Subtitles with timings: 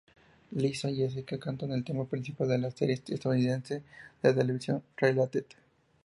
[0.55, 3.83] Lisa y Jessica cantan el tema principal de la serie estadounidense
[4.23, 5.45] de televisión Related.